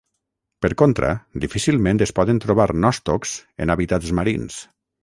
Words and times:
Per 0.65 0.69
contra, 0.81 1.11
difícilment 1.43 2.03
es 2.07 2.15
poden 2.21 2.43
trobar 2.47 2.69
nòstocs 2.87 3.39
en 3.65 3.77
hàbitats 3.77 4.17
marins. 4.23 4.63